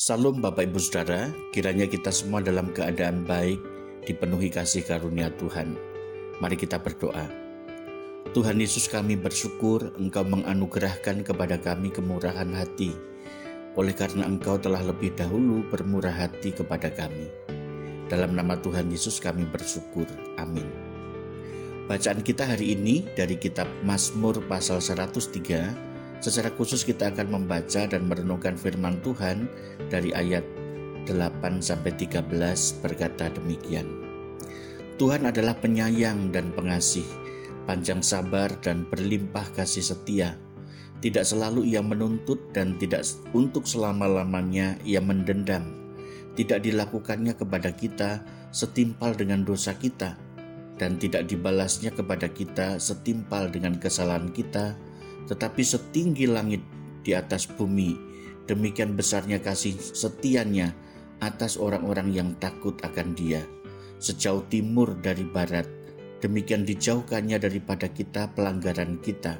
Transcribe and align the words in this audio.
Salam 0.00 0.40
Bapak 0.40 0.64
Ibu 0.64 0.80
Saudara, 0.80 1.28
kiranya 1.52 1.84
kita 1.84 2.08
semua 2.08 2.40
dalam 2.40 2.72
keadaan 2.72 3.28
baik, 3.28 3.60
dipenuhi 4.08 4.48
kasih 4.48 4.80
karunia 4.80 5.28
Tuhan. 5.36 5.76
Mari 6.40 6.56
kita 6.56 6.80
berdoa. 6.80 7.28
Tuhan 8.32 8.56
Yesus 8.56 8.88
kami 8.88 9.20
bersyukur 9.20 9.92
Engkau 10.00 10.24
menganugerahkan 10.24 11.20
kepada 11.20 11.60
kami 11.60 11.92
kemurahan 11.92 12.48
hati, 12.48 12.96
oleh 13.76 13.92
karena 13.92 14.24
Engkau 14.24 14.56
telah 14.56 14.80
lebih 14.80 15.12
dahulu 15.20 15.68
bermurah 15.68 16.16
hati 16.16 16.56
kepada 16.56 16.88
kami. 16.88 17.28
Dalam 18.08 18.32
nama 18.32 18.56
Tuhan 18.56 18.88
Yesus 18.88 19.20
kami 19.20 19.44
bersyukur. 19.52 20.08
Amin. 20.40 20.64
Bacaan 21.92 22.24
kita 22.24 22.48
hari 22.48 22.72
ini 22.72 23.04
dari 23.20 23.36
kitab 23.36 23.68
Mazmur 23.84 24.40
pasal 24.48 24.80
103 24.80 25.89
Secara 26.20 26.52
khusus 26.52 26.84
kita 26.84 27.08
akan 27.16 27.32
membaca 27.32 27.88
dan 27.88 28.04
merenungkan 28.04 28.52
firman 28.52 29.00
Tuhan 29.00 29.48
dari 29.88 30.12
ayat 30.12 30.44
8 31.08 31.64
sampai 31.64 31.96
13 31.96 32.28
berkata 32.84 33.32
demikian. 33.32 33.88
Tuhan 35.00 35.24
adalah 35.24 35.56
penyayang 35.56 36.28
dan 36.28 36.52
pengasih, 36.52 37.08
panjang 37.64 38.04
sabar 38.04 38.52
dan 38.60 38.84
berlimpah 38.84 39.48
kasih 39.56 39.80
setia. 39.80 40.36
Tidak 41.00 41.24
selalu 41.24 41.72
ia 41.72 41.80
menuntut 41.80 42.52
dan 42.52 42.76
tidak 42.76 43.08
untuk 43.32 43.64
selama-lamanya 43.64 44.76
ia 44.84 45.00
mendendam. 45.00 45.72
Tidak 46.36 46.60
dilakukannya 46.60 47.32
kepada 47.32 47.72
kita 47.72 48.20
setimpal 48.52 49.16
dengan 49.16 49.40
dosa 49.40 49.72
kita 49.72 50.20
dan 50.76 51.00
tidak 51.00 51.32
dibalasnya 51.32 51.96
kepada 51.96 52.28
kita 52.28 52.76
setimpal 52.76 53.48
dengan 53.48 53.80
kesalahan 53.80 54.28
kita 54.28 54.76
tetapi 55.30 55.62
setinggi 55.62 56.26
langit 56.26 56.58
di 57.06 57.14
atas 57.14 57.46
bumi, 57.46 57.94
demikian 58.50 58.98
besarnya 58.98 59.38
kasih 59.38 59.78
setianya 59.78 60.74
atas 61.22 61.54
orang-orang 61.54 62.10
yang 62.10 62.34
takut 62.42 62.74
akan 62.82 63.14
Dia. 63.14 63.46
Sejauh 64.02 64.42
timur 64.50 64.98
dari 64.98 65.22
barat, 65.22 65.70
demikian 66.18 66.66
dijauhkannya 66.66 67.38
daripada 67.38 67.86
kita 67.86 68.34
pelanggaran 68.34 68.98
kita. 68.98 69.38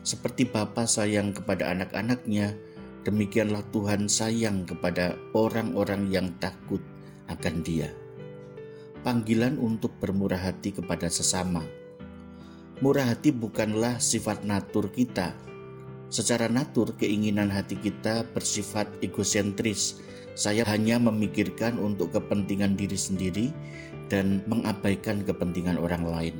Seperti 0.00 0.48
Bapa 0.48 0.88
sayang 0.88 1.36
kepada 1.36 1.68
anak-anaknya, 1.68 2.56
demikianlah 3.04 3.60
Tuhan 3.76 4.08
sayang 4.08 4.64
kepada 4.64 5.20
orang-orang 5.36 6.08
yang 6.08 6.32
takut 6.40 6.80
akan 7.28 7.60
Dia. 7.60 7.92
Panggilan 9.04 9.60
untuk 9.60 10.00
bermurah 10.00 10.40
hati 10.40 10.72
kepada 10.72 11.12
sesama 11.12 11.79
Murah 12.80 13.12
hati 13.12 13.28
bukanlah 13.28 14.00
sifat 14.00 14.48
natur 14.48 14.88
kita. 14.88 15.36
Secara 16.08 16.48
natur, 16.48 16.96
keinginan 16.96 17.52
hati 17.52 17.76
kita 17.76 18.24
bersifat 18.32 18.88
egosentris. 19.04 20.00
Saya 20.32 20.64
hanya 20.64 20.96
memikirkan 20.96 21.76
untuk 21.76 22.16
kepentingan 22.16 22.80
diri 22.80 22.96
sendiri 22.96 23.46
dan 24.08 24.40
mengabaikan 24.48 25.20
kepentingan 25.28 25.76
orang 25.76 26.08
lain. 26.08 26.36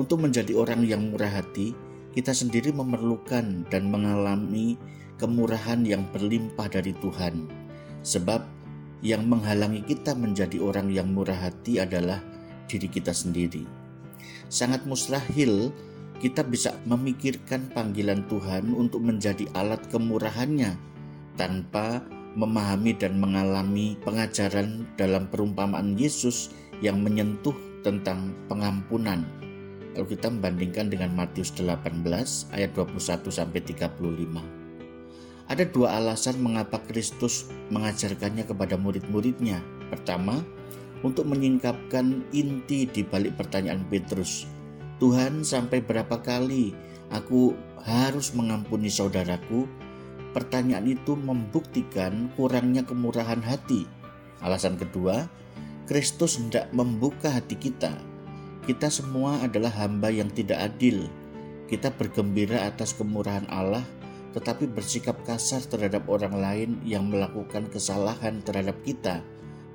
Untuk 0.00 0.24
menjadi 0.24 0.56
orang 0.56 0.80
yang 0.88 1.12
murah 1.12 1.28
hati, 1.28 1.76
kita 2.16 2.32
sendiri 2.32 2.72
memerlukan 2.72 3.68
dan 3.68 3.92
mengalami 3.92 4.80
kemurahan 5.20 5.84
yang 5.84 6.08
berlimpah 6.08 6.72
dari 6.72 6.96
Tuhan. 7.04 7.36
Sebab 8.00 8.48
yang 9.04 9.28
menghalangi 9.28 9.84
kita 9.84 10.16
menjadi 10.16 10.56
orang 10.56 10.88
yang 10.88 11.12
murah 11.12 11.36
hati 11.36 11.84
adalah 11.84 12.24
diri 12.64 12.88
kita 12.88 13.12
sendiri 13.12 13.79
sangat 14.50 14.84
mustahil 14.84 15.70
kita 16.20 16.44
bisa 16.44 16.76
memikirkan 16.84 17.72
panggilan 17.72 18.28
Tuhan 18.28 18.76
untuk 18.76 19.00
menjadi 19.00 19.48
alat 19.56 19.80
kemurahannya 19.88 20.76
tanpa 21.40 22.04
memahami 22.36 22.94
dan 22.94 23.16
mengalami 23.18 23.96
pengajaran 24.04 24.86
dalam 24.94 25.26
perumpamaan 25.32 25.96
Yesus 25.96 26.52
yang 26.84 27.00
menyentuh 27.00 27.56
tentang 27.80 28.36
pengampunan. 28.46 29.24
Kalau 29.96 30.06
kita 30.06 30.30
membandingkan 30.30 30.92
dengan 30.92 31.10
Matius 31.16 31.50
18 31.56 32.04
ayat 32.54 32.70
21 32.76 33.26
sampai 33.32 33.60
35. 33.64 34.60
Ada 35.50 35.66
dua 35.66 35.98
alasan 35.98 36.38
mengapa 36.38 36.78
Kristus 36.86 37.50
mengajarkannya 37.74 38.46
kepada 38.46 38.78
murid-muridnya. 38.78 39.58
Pertama, 39.90 40.46
untuk 41.00 41.28
menyingkapkan 41.28 42.28
inti 42.32 42.84
di 42.84 43.02
balik 43.04 43.40
pertanyaan 43.40 43.84
Petrus. 43.88 44.44
Tuhan, 45.00 45.42
sampai 45.46 45.80
berapa 45.80 46.20
kali 46.20 46.76
aku 47.08 47.56
harus 47.80 48.36
mengampuni 48.36 48.92
saudaraku? 48.92 49.64
Pertanyaan 50.30 50.86
itu 50.86 51.16
membuktikan 51.16 52.30
kurangnya 52.36 52.84
kemurahan 52.86 53.40
hati. 53.42 53.88
Alasan 54.44 54.78
kedua, 54.78 55.26
Kristus 55.90 56.38
hendak 56.38 56.70
membuka 56.70 57.32
hati 57.32 57.58
kita. 57.58 57.90
Kita 58.62 58.92
semua 58.92 59.42
adalah 59.42 59.72
hamba 59.74 60.12
yang 60.12 60.30
tidak 60.30 60.62
adil. 60.70 61.10
Kita 61.66 61.90
bergembira 61.90 62.68
atas 62.68 62.94
kemurahan 62.94 63.48
Allah, 63.50 63.82
tetapi 64.36 64.70
bersikap 64.70 65.18
kasar 65.26 65.64
terhadap 65.66 66.06
orang 66.06 66.38
lain 66.38 66.70
yang 66.86 67.10
melakukan 67.10 67.66
kesalahan 67.66 68.38
terhadap 68.46 68.78
kita. 68.86 69.24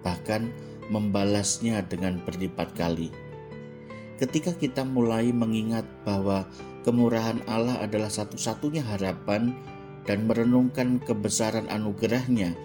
Bahkan 0.08 0.42
membalasnya 0.90 1.82
dengan 1.86 2.22
berlipat 2.24 2.74
kali. 2.78 3.10
Ketika 4.16 4.56
kita 4.56 4.88
mulai 4.88 5.36
mengingat 5.36 5.84
bahwa 6.08 6.48
kemurahan 6.88 7.44
Allah 7.52 7.84
adalah 7.84 8.08
satu-satunya 8.08 8.80
harapan 8.86 9.52
dan 10.08 10.24
merenungkan 10.30 11.04
kebesaran 11.04 11.68
anugerahnya 11.68 12.56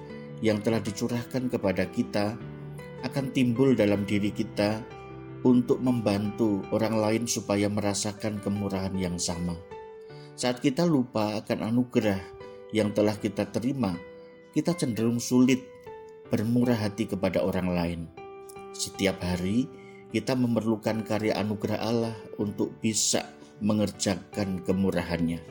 yang 0.45 0.63
telah 0.63 0.79
dicurahkan 0.79 1.51
kepada 1.51 1.89
kita, 1.91 2.39
akan 3.01 3.33
timbul 3.33 3.73
dalam 3.73 4.05
diri 4.05 4.31
kita 4.31 4.79
untuk 5.41 5.81
membantu 5.81 6.61
orang 6.71 7.01
lain 7.01 7.25
supaya 7.25 7.67
merasakan 7.67 8.39
kemurahan 8.45 8.93
yang 8.95 9.17
sama. 9.17 9.57
Saat 10.37 10.61
kita 10.61 10.85
lupa 10.85 11.41
akan 11.41 11.73
anugerah 11.73 12.21
yang 12.77 12.93
telah 12.93 13.17
kita 13.17 13.49
terima, 13.49 13.97
kita 14.53 14.77
cenderung 14.77 15.21
sulit 15.21 15.65
bermurah 16.31 16.79
hati 16.79 17.11
kepada 17.11 17.43
orang 17.43 17.69
lain. 17.75 18.01
Setiap 18.71 19.19
hari 19.21 19.67
kita 20.15 20.39
memerlukan 20.39 21.03
karya 21.03 21.35
anugerah 21.39 21.79
Allah 21.83 22.15
untuk 22.39 22.75
bisa 22.79 23.27
mengerjakan 23.61 24.63
kemurahannya. 24.63 25.43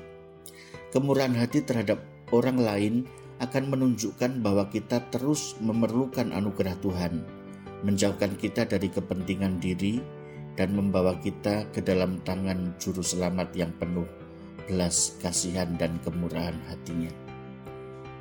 Kemurahan 0.90 1.36
hati 1.38 1.62
terhadap 1.62 2.02
orang 2.34 2.58
lain 2.58 2.96
akan 3.40 3.72
menunjukkan 3.72 4.42
bahwa 4.44 4.68
kita 4.68 5.00
terus 5.14 5.56
memerlukan 5.62 6.34
anugerah 6.34 6.76
Tuhan, 6.82 7.24
menjauhkan 7.86 8.36
kita 8.36 8.68
dari 8.68 8.92
kepentingan 8.92 9.62
diri, 9.62 10.02
dan 10.60 10.76
membawa 10.76 11.16
kita 11.24 11.72
ke 11.72 11.80
dalam 11.80 12.20
tangan 12.28 12.76
Juru 12.82 13.00
Selamat 13.00 13.56
yang 13.56 13.72
penuh 13.80 14.04
belas 14.68 15.16
kasihan 15.24 15.72
dan 15.80 15.96
kemurahan 16.04 16.58
hatinya. 16.68 17.10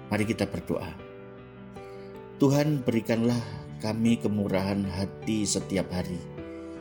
Mari 0.09 0.25
kita 0.25 0.47
berdoa. 0.47 1.08
Tuhan 2.39 2.87
berikanlah 2.87 3.43
kami 3.83 4.15
kemurahan 4.23 4.87
hati 4.87 5.43
setiap 5.43 5.91
hari, 5.91 6.23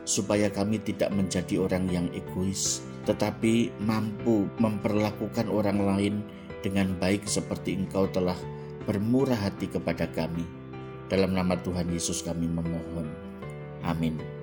supaya 0.06 0.46
kami 0.54 0.78
tidak 0.78 1.10
menjadi 1.10 1.58
orang 1.58 1.90
yang 1.90 2.06
egois, 2.14 2.86
tetapi 3.10 3.74
mampu 3.82 4.46
memperlakukan 4.62 5.50
orang 5.50 5.82
lain 5.82 6.14
dengan 6.62 6.94
baik 7.02 7.26
seperti 7.26 7.74
Engkau 7.74 8.06
telah 8.06 8.38
bermurah 8.86 9.34
hati 9.34 9.66
kepada 9.66 10.06
kami. 10.14 10.46
Dalam 11.10 11.34
nama 11.34 11.58
Tuhan 11.58 11.90
Yesus 11.90 12.22
kami 12.22 12.46
memohon. 12.46 13.10
Amin. 13.82 14.37